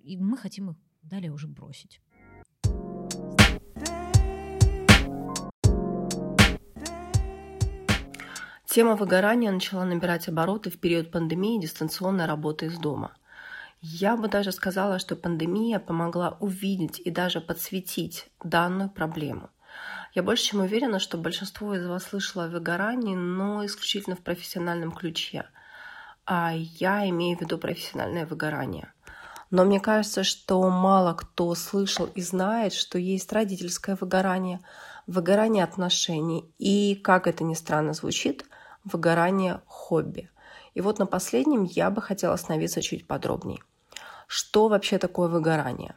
И 0.02 0.16
мы 0.16 0.36
хотим 0.36 0.70
их 0.70 0.76
далее 1.02 1.32
уже 1.32 1.46
бросить. 1.46 2.00
Тема 8.66 8.96
выгорания 8.96 9.50
начала 9.50 9.84
набирать 9.84 10.28
обороты 10.28 10.70
в 10.70 10.78
период 10.78 11.10
пандемии 11.10 11.60
дистанционной 11.60 12.26
работы 12.26 12.66
из 12.66 12.78
дома. 12.78 13.16
Я 13.80 14.16
бы 14.16 14.28
даже 14.28 14.52
сказала, 14.52 14.98
что 14.98 15.16
пандемия 15.16 15.78
помогла 15.78 16.36
увидеть 16.40 17.00
и 17.00 17.10
даже 17.10 17.40
подсветить 17.40 18.28
данную 18.42 18.90
проблему. 18.90 19.50
Я 20.14 20.22
больше 20.22 20.44
чем 20.44 20.60
уверена, 20.60 20.98
что 20.98 21.18
большинство 21.18 21.74
из 21.74 21.86
вас 21.86 22.04
слышало 22.04 22.46
о 22.46 22.48
выгорании, 22.48 23.14
но 23.14 23.64
исключительно 23.64 24.16
в 24.16 24.20
профессиональном 24.20 24.92
ключе. 24.92 25.46
А 26.24 26.52
я 26.54 27.08
имею 27.08 27.36
в 27.36 27.40
виду 27.40 27.58
профессиональное 27.58 28.26
выгорание. 28.26 28.92
Но 29.50 29.64
мне 29.64 29.80
кажется, 29.80 30.24
что 30.24 30.68
мало 30.68 31.14
кто 31.14 31.54
слышал 31.54 32.06
и 32.06 32.20
знает, 32.20 32.74
что 32.74 32.98
есть 32.98 33.32
родительское 33.32 33.96
выгорание, 33.98 34.60
выгорание 35.06 35.64
отношений 35.64 36.52
и, 36.58 36.94
как 36.96 37.26
это 37.26 37.44
ни 37.44 37.54
странно 37.54 37.94
звучит, 37.94 38.44
выгорание 38.84 39.62
хобби. 39.66 40.30
И 40.74 40.80
вот 40.80 40.98
на 40.98 41.06
последнем 41.06 41.64
я 41.64 41.90
бы 41.90 42.02
хотела 42.02 42.34
остановиться 42.34 42.82
чуть 42.82 43.06
подробнее. 43.06 43.62
Что 44.26 44.68
вообще 44.68 44.98
такое 44.98 45.28
выгорание? 45.28 45.96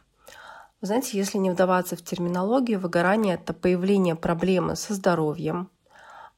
Вы 0.82 0.88
знаете, 0.88 1.16
если 1.16 1.38
не 1.38 1.48
вдаваться 1.48 1.94
в 1.94 2.02
терминологию, 2.02 2.80
выгорание– 2.80 3.34
это 3.36 3.54
появление 3.54 4.16
проблемы 4.16 4.74
со 4.74 4.94
здоровьем, 4.94 5.70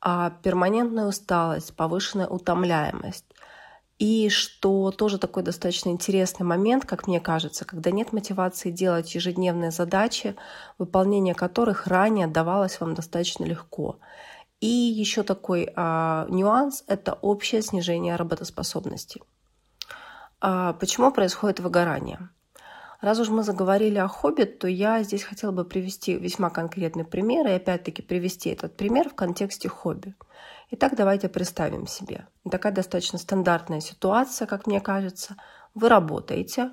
а 0.02 0.32
перманентная 0.42 1.06
усталость, 1.06 1.74
повышенная 1.74 2.28
утомляемость. 2.28 3.24
И 3.98 4.28
что 4.28 4.90
тоже 4.90 5.16
такой 5.16 5.44
достаточно 5.44 5.88
интересный 5.88 6.44
момент, 6.44 6.84
как 6.84 7.06
мне 7.06 7.20
кажется, 7.20 7.64
когда 7.64 7.90
нет 7.90 8.12
мотивации 8.12 8.70
делать 8.70 9.14
ежедневные 9.14 9.70
задачи, 9.70 10.36
выполнение 10.76 11.34
которых 11.34 11.86
ранее 11.86 12.26
давалось 12.26 12.80
вам 12.80 12.94
достаточно 12.94 13.44
легко. 13.44 13.96
И 14.60 14.66
еще 14.66 15.22
такой 15.22 15.72
а, 15.74 16.26
нюанс– 16.28 16.84
это 16.86 17.14
общее 17.14 17.62
снижение 17.62 18.16
работоспособности. 18.16 19.22
А, 20.42 20.74
почему 20.74 21.12
происходит 21.12 21.60
выгорание? 21.60 22.28
Раз 23.04 23.20
уж 23.20 23.28
мы 23.28 23.42
заговорили 23.42 23.98
о 23.98 24.08
хобби, 24.08 24.44
то 24.44 24.66
я 24.66 25.02
здесь 25.02 25.24
хотела 25.24 25.52
бы 25.52 25.66
привести 25.66 26.16
весьма 26.16 26.48
конкретный 26.48 27.04
пример 27.04 27.46
и 27.46 27.50
опять-таки 27.50 28.00
привести 28.00 28.48
этот 28.48 28.78
пример 28.78 29.10
в 29.10 29.14
контексте 29.14 29.68
хобби. 29.68 30.14
Итак, 30.70 30.94
давайте 30.96 31.28
представим 31.28 31.86
себе. 31.86 32.26
Такая 32.50 32.72
достаточно 32.72 33.18
стандартная 33.18 33.80
ситуация, 33.80 34.46
как 34.46 34.66
мне 34.66 34.80
кажется. 34.80 35.36
Вы 35.74 35.90
работаете, 35.90 36.70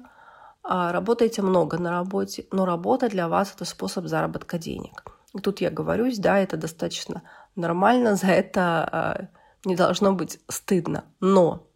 а, 0.64 0.94
работаете 0.94 1.42
много 1.42 1.78
на 1.78 1.92
работе, 1.92 2.46
но 2.50 2.64
работа 2.64 3.10
для 3.10 3.28
вас– 3.28 3.52
это 3.56 3.66
способ 3.66 4.06
заработка 4.06 4.58
денег. 4.58 5.04
И 5.34 5.40
тут 5.40 5.60
я 5.60 5.70
говорюсь, 5.70 6.18
да, 6.18 6.40
это 6.40 6.56
достаточно 6.56 7.24
нормально, 7.58 8.16
за 8.22 8.28
это 8.28 8.62
а, 8.90 9.28
не 9.66 9.76
должно 9.76 10.14
быть 10.14 10.40
стыдно. 10.48 11.04
Но 11.20 11.68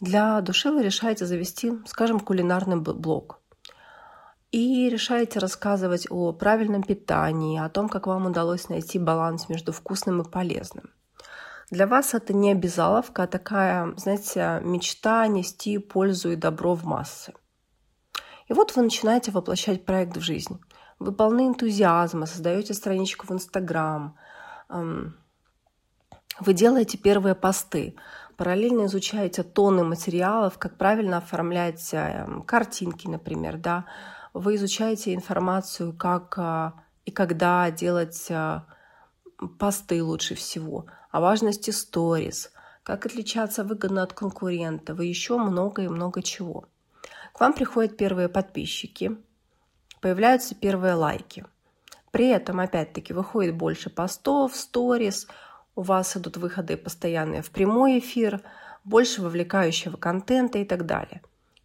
для 0.00 0.40
души 0.40 0.70
вы 0.70 0.82
решаете 0.82 1.26
завести, 1.26 1.72
скажем, 1.86 2.18
кулинарный 2.18 2.76
блог. 2.80 3.40
И 4.54 4.88
решаете 4.88 5.40
рассказывать 5.40 6.06
о 6.10 6.32
правильном 6.32 6.84
питании, 6.84 7.58
о 7.58 7.68
том, 7.68 7.88
как 7.88 8.06
вам 8.06 8.26
удалось 8.26 8.68
найти 8.68 9.00
баланс 9.00 9.48
между 9.48 9.72
вкусным 9.72 10.22
и 10.22 10.30
полезным. 10.30 10.90
Для 11.72 11.88
вас 11.88 12.14
это 12.14 12.32
не 12.32 12.52
обязаловка, 12.52 13.24
а 13.24 13.26
такая, 13.26 13.92
знаете, 13.96 14.60
мечта 14.62 15.26
нести 15.26 15.78
пользу 15.78 16.30
и 16.30 16.36
добро 16.36 16.76
в 16.76 16.84
массы. 16.84 17.32
И 18.46 18.52
вот 18.52 18.76
вы 18.76 18.82
начинаете 18.82 19.32
воплощать 19.32 19.84
проект 19.84 20.16
в 20.16 20.20
жизнь. 20.20 20.60
Вы 21.00 21.10
полны 21.10 21.48
энтузиазма, 21.48 22.26
создаете 22.26 22.74
страничку 22.74 23.26
в 23.26 23.32
Инстаграм, 23.32 24.16
вы 24.68 26.52
делаете 26.52 26.96
первые 26.96 27.34
посты, 27.34 27.96
параллельно 28.36 28.86
изучаете 28.86 29.42
тонны 29.42 29.82
материалов, 29.82 30.58
как 30.58 30.78
правильно 30.78 31.16
оформлять 31.16 31.90
эм, 31.92 32.42
картинки, 32.42 33.08
например, 33.08 33.56
да, 33.56 33.86
вы 34.34 34.56
изучаете 34.56 35.14
информацию, 35.14 35.94
как 35.94 36.34
а, 36.38 36.74
и 37.06 37.10
когда 37.10 37.70
делать 37.70 38.26
а, 38.30 38.66
посты 39.58 40.02
лучше 40.02 40.34
всего, 40.34 40.86
о 41.10 41.20
важности 41.20 41.70
сторис, 41.70 42.52
как 42.82 43.06
отличаться 43.06 43.64
выгодно 43.64 44.02
от 44.02 44.12
конкурентов 44.12 45.00
и 45.00 45.06
еще 45.06 45.38
много 45.38 45.82
и 45.82 45.88
много 45.88 46.22
чего. 46.22 46.66
К 47.32 47.40
вам 47.40 47.52
приходят 47.52 47.96
первые 47.96 48.28
подписчики, 48.28 49.16
появляются 50.00 50.54
первые 50.54 50.94
лайки. 50.94 51.46
При 52.10 52.28
этом, 52.28 52.60
опять-таки, 52.60 53.12
выходит 53.12 53.56
больше 53.56 53.88
постов, 53.88 54.54
сторис, 54.54 55.26
у 55.76 55.82
вас 55.82 56.16
идут 56.16 56.36
выходы 56.36 56.76
постоянные 56.76 57.42
в 57.42 57.50
прямой 57.50 57.98
эфир, 58.00 58.40
больше 58.84 59.22
вовлекающего 59.22 59.96
контента 59.96 60.58
и 60.58 60.64
так 60.64 60.86
далее. 60.86 61.22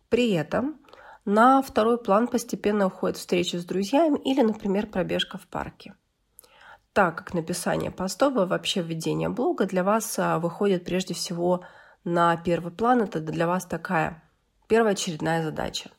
При 0.09 0.31
этом 0.31 0.78
на 1.25 1.61
второй 1.61 1.97
план 1.97 2.27
постепенно 2.27 2.87
уходит 2.87 3.17
встреча 3.17 3.59
с 3.59 3.65
друзьями 3.65 4.19
или, 4.19 4.41
например, 4.41 4.87
пробежка 4.87 5.37
в 5.37 5.47
парке. 5.47 5.95
Так 6.93 7.17
как 7.17 7.33
написание 7.33 7.91
постов 7.91 8.35
и 8.35 8.45
вообще 8.45 8.81
введение 8.81 9.29
блога 9.29 9.65
для 9.65 9.83
вас 9.83 10.17
а, 10.17 10.39
выходит 10.39 10.85
прежде 10.85 11.13
всего 11.13 11.63
на 12.03 12.35
первый 12.37 12.71
план, 12.71 13.01
это 13.01 13.19
для 13.19 13.47
вас 13.47 13.65
такая 13.65 14.23
первоочередная 14.67 15.43
задача. 15.43 15.91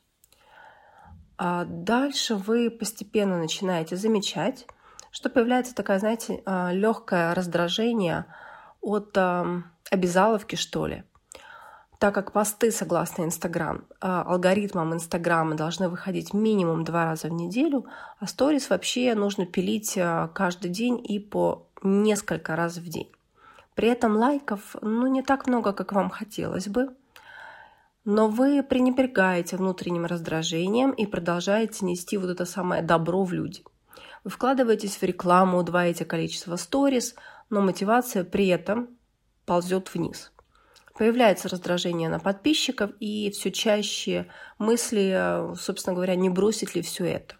А 1.37 1.65
дальше 1.65 2.35
вы 2.35 2.69
постепенно 2.69 3.37
начинаете 3.37 3.95
замечать, 3.95 4.67
что 5.11 5.29
появляется 5.29 5.73
такая, 5.73 5.99
знаете, 5.99 6.43
а, 6.45 6.71
легкое 6.73 7.33
раздражение 7.33 8.25
от 8.81 9.15
обязаловки, 9.91 10.55
что 10.55 10.87
ли. 10.87 11.03
Так 12.01 12.15
как 12.15 12.31
посты, 12.31 12.71
согласно 12.71 13.25
Инстаграм, 13.25 13.85
а, 13.99 14.23
алгоритмам 14.23 14.91
Инстаграма 14.91 15.53
должны 15.53 15.87
выходить 15.87 16.33
минимум 16.33 16.83
два 16.83 17.05
раза 17.05 17.27
в 17.27 17.31
неделю, 17.31 17.85
а 18.19 18.25
сторис 18.25 18.71
вообще 18.71 19.13
нужно 19.13 19.45
пилить 19.45 19.99
а, 19.99 20.27
каждый 20.29 20.71
день 20.71 20.99
и 21.07 21.19
по 21.19 21.67
несколько 21.83 22.55
раз 22.55 22.77
в 22.77 22.89
день. 22.89 23.11
При 23.75 23.87
этом 23.87 24.15
лайков, 24.15 24.75
ну, 24.81 25.05
не 25.05 25.21
так 25.21 25.45
много, 25.45 25.73
как 25.73 25.93
вам 25.93 26.09
хотелось 26.09 26.67
бы, 26.67 26.89
но 28.03 28.29
вы 28.29 28.63
пренебрегаете 28.63 29.57
внутренним 29.57 30.07
раздражением 30.07 30.89
и 30.89 31.05
продолжаете 31.05 31.85
нести 31.85 32.17
вот 32.17 32.31
это 32.31 32.45
самое 32.45 32.81
добро 32.81 33.23
в 33.23 33.31
люди. 33.31 33.63
Вы 34.23 34.31
вкладываетесь 34.31 34.97
в 34.97 35.03
рекламу, 35.03 35.59
удваиваете 35.59 36.05
количество 36.05 36.55
сторис, 36.55 37.13
но 37.51 37.61
мотивация 37.61 38.23
при 38.23 38.47
этом 38.47 38.89
ползет 39.45 39.93
вниз. 39.93 40.31
Появляется 40.97 41.49
раздражение 41.49 42.09
на 42.09 42.19
подписчиков 42.19 42.91
и 42.99 43.31
все 43.31 43.51
чаще 43.51 44.27
мысли, 44.59 45.55
собственно 45.55 45.95
говоря, 45.95 46.15
не 46.15 46.29
бросить 46.29 46.75
ли 46.75 46.81
все 46.81 47.05
это. 47.05 47.35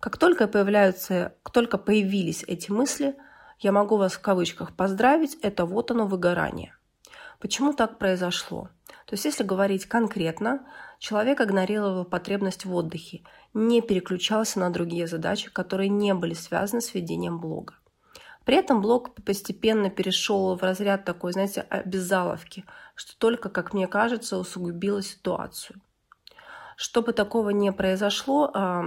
Как 0.00 0.16
только 0.16 0.46
появляются, 0.46 1.34
как 1.42 1.52
только 1.52 1.78
появились 1.78 2.44
эти 2.46 2.70
мысли, 2.70 3.16
я 3.58 3.72
могу 3.72 3.96
вас 3.96 4.12
в 4.12 4.20
кавычках 4.20 4.76
поздравить, 4.76 5.36
это 5.42 5.64
вот 5.64 5.90
оно 5.90 6.06
выгорание. 6.06 6.74
Почему 7.40 7.72
так 7.72 7.98
произошло? 7.98 8.68
То 9.06 9.14
есть, 9.14 9.24
если 9.24 9.42
говорить 9.42 9.86
конкретно, 9.86 10.66
человек 10.98 11.40
игнорировал 11.40 12.04
потребность 12.04 12.64
в 12.64 12.74
отдыхе, 12.74 13.22
не 13.54 13.80
переключался 13.80 14.60
на 14.60 14.70
другие 14.70 15.06
задачи, 15.06 15.50
которые 15.50 15.88
не 15.88 16.14
были 16.14 16.34
связаны 16.34 16.80
с 16.80 16.92
ведением 16.94 17.40
блога. 17.40 17.74
При 18.48 18.56
этом 18.56 18.80
блог 18.80 19.14
постепенно 19.26 19.90
перешел 19.90 20.56
в 20.56 20.62
разряд 20.62 21.04
такой, 21.04 21.32
знаете, 21.32 21.60
обязаловки, 21.60 22.64
что 22.94 23.12
только, 23.18 23.50
как 23.50 23.74
мне 23.74 23.86
кажется, 23.86 24.38
усугубило 24.38 25.02
ситуацию. 25.02 25.82
Чтобы 26.74 27.12
такого 27.12 27.50
не 27.50 27.70
произошло, 27.72 28.50
а, 28.54 28.84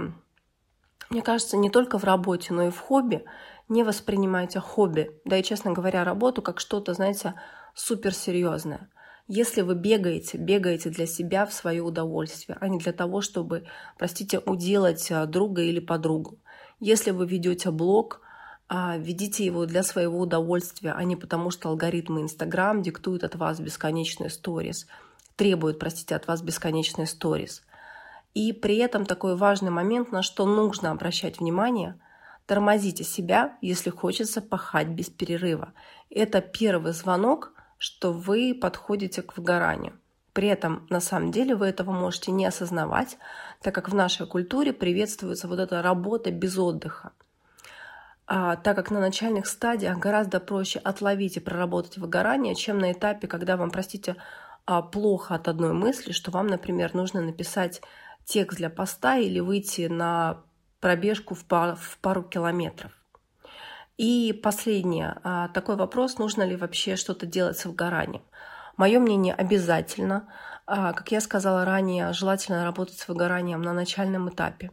мне 1.10 1.22
кажется, 1.22 1.56
не 1.56 1.70
только 1.70 1.96
в 2.00 2.02
работе, 2.02 2.52
но 2.52 2.64
и 2.64 2.70
в 2.70 2.80
хобби 2.80 3.24
не 3.68 3.84
воспринимайте 3.84 4.58
хобби, 4.58 5.12
да 5.24 5.36
и, 5.36 5.44
честно 5.44 5.70
говоря, 5.70 6.02
работу 6.02 6.42
как 6.42 6.58
что-то, 6.58 6.92
знаете, 6.94 7.34
суперсерьезное. 7.76 8.90
Если 9.28 9.60
вы 9.60 9.76
бегаете, 9.76 10.38
бегаете 10.38 10.90
для 10.90 11.06
себя 11.06 11.46
в 11.46 11.52
свое 11.52 11.82
удовольствие, 11.82 12.58
а 12.60 12.66
не 12.66 12.78
для 12.78 12.92
того, 12.92 13.20
чтобы, 13.20 13.68
простите, 13.96 14.40
уделать 14.40 15.08
а, 15.12 15.24
друга 15.26 15.62
или 15.62 15.78
подругу. 15.78 16.40
Если 16.80 17.12
вы 17.12 17.28
ведете 17.28 17.70
блог, 17.70 18.22
ведите 18.98 19.44
его 19.44 19.66
для 19.66 19.82
своего 19.82 20.18
удовольствия, 20.20 20.92
а 20.92 21.04
не 21.04 21.16
потому, 21.16 21.50
что 21.50 21.68
алгоритмы 21.68 22.22
Инстаграм 22.22 22.82
диктуют 22.82 23.24
от 23.24 23.34
вас 23.34 23.60
бесконечные 23.60 24.30
сторис, 24.30 24.86
требуют, 25.36 25.78
простите, 25.78 26.14
от 26.14 26.26
вас 26.26 26.42
бесконечные 26.42 27.06
сторис. 27.06 27.62
И 28.34 28.52
при 28.52 28.76
этом 28.76 29.04
такой 29.04 29.36
важный 29.36 29.70
момент, 29.70 30.10
на 30.12 30.22
что 30.22 30.46
нужно 30.46 30.90
обращать 30.90 31.40
внимание– 31.40 31.98
тормозите 32.46 33.04
себя, 33.04 33.56
если 33.60 33.90
хочется 33.90 34.40
пахать 34.42 34.88
без 34.88 35.08
перерыва. 35.08 35.72
Это 36.10 36.40
первый 36.40 36.92
звонок– 36.92 37.52
что 37.82 38.12
вы 38.12 38.54
подходите 38.54 39.22
к 39.22 39.36
выгоранию. 39.36 39.98
При 40.32 40.46
этом, 40.46 40.86
на 40.88 41.00
самом 41.00 41.32
деле, 41.32 41.56
вы 41.56 41.66
этого 41.66 41.90
можете 41.90 42.30
не 42.30 42.46
осознавать, 42.46 43.18
так 43.60 43.74
как 43.74 43.88
в 43.88 43.94
нашей 43.96 44.24
культуре 44.28 44.72
приветствуется 44.72 45.48
вот 45.48 45.58
эта 45.58 45.82
работа 45.82 46.30
без 46.30 46.56
отдыха. 46.56 47.10
А, 48.34 48.56
так 48.56 48.76
как 48.76 48.90
на 48.90 48.98
начальных 48.98 49.46
стадиях 49.46 49.98
гораздо 49.98 50.40
проще 50.40 50.78
отловить 50.78 51.36
и 51.36 51.40
проработать 51.40 51.98
выгорание, 51.98 52.54
чем 52.54 52.78
на 52.78 52.92
этапе, 52.92 53.26
когда 53.28 53.58
вам, 53.58 53.70
простите, 53.70 54.16
а, 54.64 54.80
плохо 54.80 55.34
от 55.34 55.48
одной 55.48 55.74
мысли, 55.74 56.12
что 56.12 56.30
вам, 56.30 56.46
например, 56.46 56.94
нужно 56.94 57.20
написать 57.20 57.82
текст 58.24 58.56
для 58.56 58.70
поста 58.70 59.18
или 59.18 59.38
выйти 59.38 59.86
на 59.86 60.44
пробежку 60.80 61.34
в 61.34 61.44
пару, 61.44 61.76
в 61.76 61.98
пару 61.98 62.22
километров. 62.22 62.92
И 63.98 64.32
последнее. 64.42 65.20
А, 65.24 65.48
такой 65.48 65.76
вопрос, 65.76 66.16
нужно 66.16 66.42
ли 66.42 66.56
вообще 66.56 66.96
что-то 66.96 67.26
делать 67.26 67.58
с 67.58 67.66
выгоранием. 67.66 68.22
Мое 68.78 68.98
мнение 68.98 69.34
обязательно. 69.34 70.26
А, 70.64 70.94
как 70.94 71.12
я 71.12 71.20
сказала 71.20 71.66
ранее, 71.66 72.14
желательно 72.14 72.64
работать 72.64 72.96
с 72.96 73.06
выгоранием 73.08 73.60
на 73.60 73.74
начальном 73.74 74.30
этапе. 74.30 74.70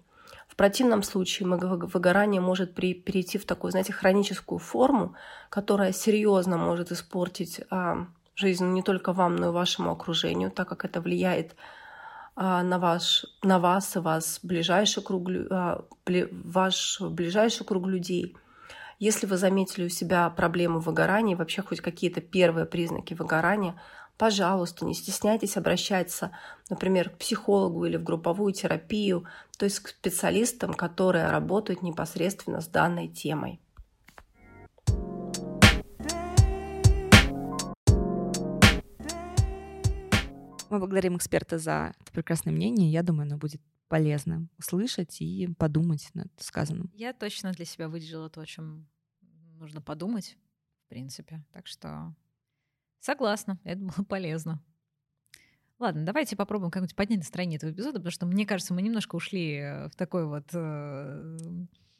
Противном 0.59 1.03
случае 1.03 1.47
выгорание 1.47 2.41
может 2.41 2.75
перейти 2.75 3.37
в 3.37 3.45
такую, 3.45 3.71
знаете, 3.71 3.93
хроническую 3.93 4.59
форму, 4.59 5.15
которая 5.49 5.93
серьезно 5.93 6.57
может 6.57 6.91
испортить 6.91 7.61
а, 7.69 8.07
жизнь 8.35 8.65
не 8.65 8.83
только 8.83 9.13
вам, 9.13 9.37
но 9.37 9.47
и 9.47 9.51
вашему 9.51 9.91
окружению, 9.91 10.51
так 10.51 10.67
как 10.67 10.83
это 10.83 10.99
влияет 10.99 11.55
на, 12.35 12.77
ваш, 12.77 13.25
на 13.41 13.59
вас 13.59 13.95
и 13.95 13.99
вас 13.99 14.41
ближайший 14.43 15.01
круг, 15.01 15.29
ваш 16.31 17.01
ближайший 17.01 17.65
круг 17.65 17.87
людей– 17.87 18.35
если 18.99 19.27
вы 19.27 19.37
заметили 19.37 19.85
у 19.85 19.89
себя 19.89 20.29
проблему 20.29 20.79
выгорания, 20.79 21.37
вообще 21.37 21.61
хоть 21.61 21.79
какие-то 21.79 22.19
первые 22.19 22.65
признаки 22.65 23.13
выгорания, 23.13 23.81
пожалуйста, 24.19 24.85
не 24.85 24.93
стесняйтесь 24.93 25.55
обращаться, 25.55 26.31
например, 26.69 27.09
к 27.09 27.17
психологу 27.17 27.85
или 27.85 27.95
в 27.95 28.03
групповую 28.03 28.53
терапию, 28.53 29.25
то 29.57 29.63
есть 29.63 29.79
к 29.79 29.87
специалистам, 29.87 30.73
которые 30.73 31.29
работают 31.29 31.81
непосредственно 31.81 32.59
с 32.59 32.67
данной 32.67 33.07
темой. 33.07 33.61
Мы 40.69 40.77
благодарим 40.77 41.15
эксперта 41.17 41.57
за 41.57 41.95
это 41.99 42.11
прекрасное 42.11 42.53
мнение. 42.53 42.91
Я 42.91 43.01
думаю, 43.01 43.25
оно 43.25 43.37
будет 43.37 43.61
полезно 43.87 44.47
услышать 44.59 45.19
и 45.21 45.47
подумать 45.57 46.09
над 46.13 46.27
сказанным. 46.37 46.91
Я 46.93 47.13
точно 47.13 47.53
для 47.53 47.65
себя 47.65 47.87
выделила 47.87 48.29
то, 48.29 48.41
о 48.41 48.45
чем 48.45 48.85
нужно 49.57 49.81
подумать, 49.81 50.37
в 50.85 50.89
принципе. 50.89 51.43
Так 51.51 51.65
что 51.65 52.13
согласна, 52.99 53.59
это 53.63 53.81
было 53.81 54.05
полезно. 54.07 54.61
Ладно, 55.79 56.05
давайте 56.05 56.35
попробуем 56.35 56.71
как-нибудь 56.71 56.95
поднять 56.95 57.19
настроение 57.19 57.55
этого 57.57 57.71
эпизода, 57.71 57.99
потому 57.99 58.11
что, 58.11 58.25
мне 58.25 58.45
кажется, 58.45 58.73
мы 58.73 58.81
немножко 58.81 59.15
ушли 59.15 59.55
э, 59.55 59.87
в 59.87 59.95
такой 59.95 60.25
вот... 60.25 60.43
Э... 60.53 61.37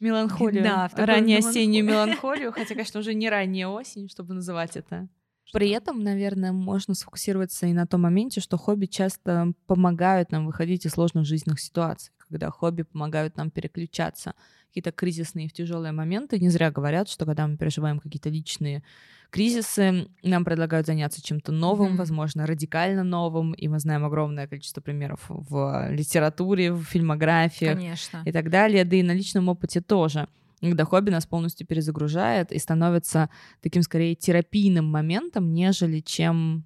Меланхолию. 0.00 0.62
Да, 0.62 0.88
в 0.88 0.94
раннюю 0.96 1.38
осеннюю 1.38 1.84
меланхолию, 1.86 2.52
хотя, 2.52 2.74
конечно, 2.74 3.00
уже 3.00 3.14
не 3.14 3.30
ранняя 3.30 3.68
осень, 3.68 4.08
чтобы 4.08 4.34
называть 4.34 4.76
это. 4.76 5.08
При 5.52 5.70
этом, 5.70 6.02
наверное, 6.02 6.52
можно 6.52 6.94
сфокусироваться 6.94 7.66
и 7.66 7.72
на 7.72 7.86
том 7.86 8.02
моменте, 8.02 8.40
что 8.40 8.56
хобби 8.56 8.86
часто 8.86 9.52
помогают 9.66 10.30
нам 10.30 10.46
выходить 10.46 10.86
из 10.86 10.92
сложных 10.92 11.24
жизненных 11.24 11.60
ситуаций, 11.60 12.12
когда 12.18 12.50
хобби 12.50 12.82
помогают 12.82 13.36
нам 13.36 13.50
переключаться. 13.50 14.34
Какие-то 14.68 14.92
кризисные 14.92 15.48
в 15.48 15.52
тяжелые 15.52 15.92
моменты. 15.92 16.38
Не 16.38 16.48
зря 16.50 16.70
говорят, 16.70 17.08
что 17.08 17.26
когда 17.26 17.46
мы 17.46 17.56
переживаем 17.56 17.98
какие-то 17.98 18.28
личные 18.28 18.84
кризисы 19.30 20.08
нам 20.22 20.44
предлагают 20.44 20.86
заняться 20.86 21.22
чем-то 21.22 21.52
новым, 21.52 21.88
Мгм. 21.90 21.96
возможно, 21.96 22.46
радикально 22.46 23.04
новым, 23.04 23.52
и 23.52 23.68
мы 23.68 23.78
знаем 23.78 24.04
огромное 24.04 24.46
количество 24.46 24.80
примеров 24.80 25.20
в 25.28 25.88
литературе, 25.90 26.72
в 26.72 26.82
фильмографии 26.84 27.66
Конечно. 27.66 28.22
и 28.24 28.32
так 28.32 28.50
далее, 28.50 28.84
да 28.84 28.96
и 28.96 29.02
на 29.02 29.12
личном 29.12 29.48
опыте 29.48 29.80
тоже. 29.80 30.28
Когда 30.60 30.84
хобби 30.84 31.08
нас 31.10 31.24
полностью 31.26 31.66
перезагружает 31.66 32.52
и 32.52 32.58
становится 32.58 33.30
таким 33.62 33.82
скорее 33.82 34.14
терапийным 34.14 34.84
моментом, 34.84 35.54
нежели 35.54 36.00
чем 36.00 36.64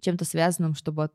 чем-то 0.00 0.24
связанным, 0.24 0.74
чтобы 0.76 1.04
от- 1.04 1.12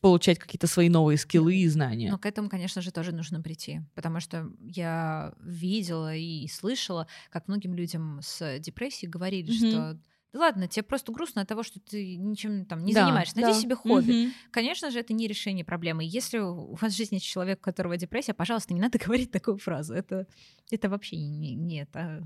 получать 0.00 0.38
какие-то 0.38 0.66
свои 0.66 0.88
новые 0.88 1.18
скиллы 1.18 1.56
и 1.56 1.68
знания. 1.68 2.10
Но 2.10 2.18
к 2.18 2.26
этому, 2.26 2.48
конечно 2.48 2.82
же, 2.82 2.92
тоже 2.92 3.12
нужно 3.12 3.42
прийти, 3.42 3.80
потому 3.94 4.20
что 4.20 4.50
я 4.60 5.34
видела 5.40 6.14
и 6.14 6.46
слышала, 6.48 7.06
как 7.30 7.48
многим 7.48 7.74
людям 7.74 8.20
с 8.22 8.58
депрессией 8.58 9.10
говорили, 9.10 9.50
Мгм. 9.50 9.56
что 9.70 9.98
да 10.32 10.40
ладно, 10.40 10.68
тебе 10.68 10.82
просто 10.82 11.10
грустно 11.10 11.40
от 11.40 11.48
того, 11.48 11.62
что 11.62 11.80
ты 11.80 12.16
ничем 12.16 12.66
там 12.66 12.84
не 12.84 12.92
Да, 12.92 13.04
занимаешься. 13.06 13.34
Найди 13.36 13.52
да. 13.52 13.58
себе 13.60 13.74
хобби. 13.74 14.12
Мгм. 14.12 14.32
Конечно 14.50 14.90
же, 14.90 15.00
это 15.00 15.14
не 15.14 15.26
решение 15.26 15.64
проблемы. 15.64 16.04
Если 16.04 16.38
у 16.38 16.74
вас 16.74 16.92
в 16.92 16.96
жизни 16.96 17.14
есть 17.16 17.26
человек, 17.26 17.60
у 17.60 17.62
которого 17.62 17.96
депрессия, 17.96 18.34
пожалуйста, 18.34 18.74
не 18.74 18.80
надо 18.80 18.98
говорить 19.04 19.30
такую 19.30 19.56
фразу. 19.56 19.94
Это, 19.94 20.26
это 20.70 20.90
вообще 20.90 21.16
не, 21.16 21.54
не, 21.54 21.80
это 21.82 22.22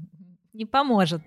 не 0.52 0.67
поможет. 0.67 1.23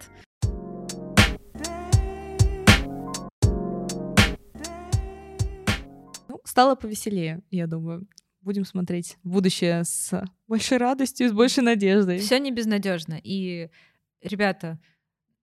Стало 6.45 6.75
повеселее, 6.75 7.41
я 7.51 7.67
думаю. 7.67 8.07
Будем 8.41 8.63
смотреть 8.63 9.17
будущее 9.23 9.83
с 9.83 10.23
большей 10.47 10.77
радостью, 10.77 11.29
с 11.29 11.33
большей 11.33 11.63
надеждой. 11.63 12.19
Все 12.19 12.39
не 12.39 12.51
безнадежно. 12.51 13.19
И, 13.23 13.69
ребята, 14.21 14.79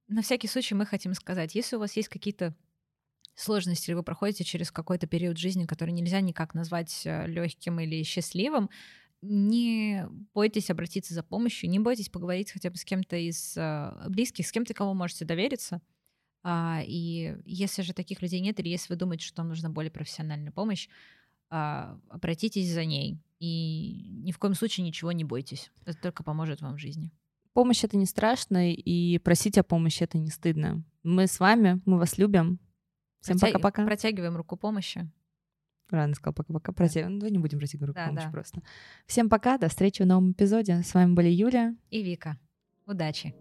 на 0.06 0.22
всякий 0.22 0.46
случай 0.46 0.74
мы 0.74 0.86
хотим 0.86 1.14
сказать, 1.14 1.54
если 1.54 1.76
у 1.76 1.80
вас 1.80 1.96
есть 1.96 2.08
какие-то 2.08 2.54
сложности, 3.34 3.90
или 3.90 3.94
вы 3.94 4.02
проходите 4.02 4.44
через 4.44 4.70
какой-то 4.70 5.06
период 5.06 5.36
жизни, 5.36 5.66
который 5.66 5.90
нельзя 5.90 6.20
никак 6.20 6.54
назвать 6.54 7.02
легким 7.04 7.80
или 7.80 8.02
счастливым, 8.04 8.70
не 9.22 10.04
бойтесь 10.34 10.70
обратиться 10.70 11.14
за 11.14 11.22
помощью, 11.22 11.70
не 11.70 11.78
бойтесь 11.78 12.08
поговорить 12.08 12.50
хотя 12.50 12.70
бы 12.70 12.76
с 12.76 12.84
кем-то 12.84 13.16
из 13.16 13.56
э, 13.56 14.08
близких, 14.08 14.46
с 14.46 14.52
кем-то, 14.52 14.74
кому 14.74 14.94
можете 14.94 15.24
довериться. 15.24 15.80
А, 16.42 16.80
и 16.84 17.36
если 17.44 17.82
же 17.82 17.92
таких 17.94 18.20
людей 18.22 18.40
нет, 18.40 18.58
или 18.60 18.68
если 18.68 18.92
вы 18.92 18.98
думаете, 18.98 19.24
что 19.24 19.42
вам 19.42 19.48
нужна 19.48 19.68
более 19.70 19.90
профессиональная 19.90 20.50
помощь, 20.52 20.88
а, 21.50 21.98
обратитесь 22.08 22.70
за 22.72 22.84
ней. 22.84 23.18
И 23.38 24.20
ни 24.24 24.32
в 24.32 24.38
коем 24.38 24.54
случае 24.54 24.86
ничего 24.86 25.12
не 25.12 25.24
бойтесь. 25.24 25.70
Это 25.84 25.98
только 26.00 26.22
поможет 26.24 26.60
вам 26.62 26.76
в 26.76 26.78
жизни. 26.78 27.12
Помощь— 27.52 27.84
это 27.84 27.96
не 27.96 28.06
страшно, 28.06 28.72
и 28.72 29.18
просить 29.18 29.58
о 29.58 29.62
помощи— 29.62 30.02
это 30.04 30.16
не 30.18 30.30
стыдно. 30.30 30.82
Мы 31.02 31.26
с 31.26 31.38
вами, 31.38 31.80
мы 31.84 31.98
вас 31.98 32.16
любим. 32.18 32.58
Всем 33.20 33.36
Протя- 33.36 33.52
пока-пока. 33.52 33.84
Протягиваем 33.84 34.36
руку 34.36 34.56
помощи. 34.56 35.10
Рано 35.90 36.14
сказал 36.14 36.32
пока-пока. 36.34 36.72
Протя- 36.72 37.08
Ну, 37.08 37.28
не 37.28 37.38
будем 37.38 37.58
протягивать 37.58 37.88
руку 37.88 37.98
Да, 38.00 38.06
помощи 38.06 38.24
да. 38.24 38.30
просто. 38.30 38.62
Всем 39.06 39.28
пока, 39.28 39.58
до 39.58 39.68
встречи 39.68 40.02
в 40.02 40.06
новом 40.06 40.32
эпизоде. 40.32 40.82
С 40.82 40.94
вами 40.94 41.12
были 41.12 41.28
Юля. 41.28 41.76
И 41.90 42.02
Вика. 42.02 42.38
Удачи! 42.86 43.34